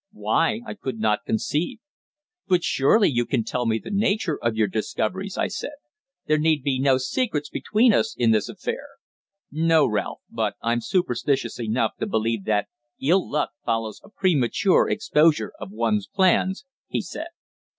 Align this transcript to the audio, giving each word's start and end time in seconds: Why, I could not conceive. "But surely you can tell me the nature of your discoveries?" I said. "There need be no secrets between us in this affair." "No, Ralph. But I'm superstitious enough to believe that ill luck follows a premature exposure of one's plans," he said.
Why, 0.13 0.61
I 0.65 0.73
could 0.73 0.97
not 0.97 1.25
conceive. 1.25 1.77
"But 2.47 2.63
surely 2.63 3.07
you 3.07 3.23
can 3.23 3.43
tell 3.43 3.67
me 3.67 3.77
the 3.77 3.91
nature 3.91 4.35
of 4.35 4.55
your 4.55 4.65
discoveries?" 4.65 5.37
I 5.37 5.47
said. 5.47 5.73
"There 6.25 6.39
need 6.39 6.63
be 6.63 6.79
no 6.79 6.97
secrets 6.97 7.49
between 7.51 7.93
us 7.93 8.15
in 8.17 8.31
this 8.31 8.49
affair." 8.49 8.87
"No, 9.51 9.85
Ralph. 9.85 10.21
But 10.27 10.55
I'm 10.59 10.81
superstitious 10.81 11.59
enough 11.59 11.91
to 11.99 12.07
believe 12.07 12.45
that 12.45 12.67
ill 12.99 13.29
luck 13.29 13.51
follows 13.63 14.01
a 14.03 14.09
premature 14.09 14.89
exposure 14.89 15.53
of 15.59 15.69
one's 15.69 16.07
plans," 16.07 16.65
he 16.87 17.01
said. 17.03 17.27